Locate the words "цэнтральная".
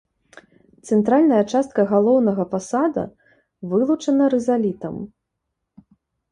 0.87-1.41